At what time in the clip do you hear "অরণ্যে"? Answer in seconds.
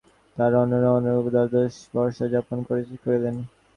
0.59-0.79